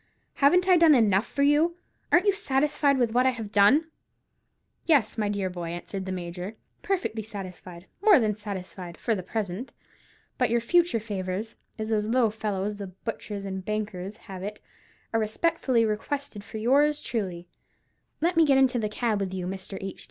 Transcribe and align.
Haven't 0.41 0.67
I 0.67 0.77
done 0.77 0.95
enough 0.95 1.27
for 1.27 1.43
you? 1.43 1.75
Ain't 2.11 2.25
you 2.25 2.33
satisfied 2.33 2.97
with 2.97 3.11
what 3.11 3.27
I 3.27 3.29
have 3.29 3.51
done?" 3.51 3.91
"Yes, 4.83 5.15
dear 5.15 5.47
boy," 5.47 5.69
answered 5.69 6.07
the 6.07 6.11
Major, 6.11 6.55
"perfectly 6.81 7.21
satisfied, 7.21 7.85
more 8.01 8.17
than 8.19 8.33
satisfied—for 8.33 9.13
the 9.13 9.21
present. 9.21 9.73
But 10.39 10.49
your 10.49 10.59
future 10.59 10.99
favours—as 10.99 11.89
those 11.91 12.07
low 12.07 12.31
fellows, 12.31 12.79
the 12.79 12.87
butchers 12.87 13.45
and 13.45 13.63
bakers, 13.63 14.17
have 14.25 14.41
it—are 14.41 15.19
respectfully 15.19 15.85
requested 15.85 16.43
for 16.43 16.57
yours 16.57 16.99
truly. 16.99 17.47
Let 18.21 18.35
me 18.35 18.43
get 18.43 18.57
into 18.57 18.79
the 18.79 18.89
cab 18.89 19.19
with 19.19 19.35
you, 19.35 19.45
Mr. 19.45 19.77
H. 19.81 19.99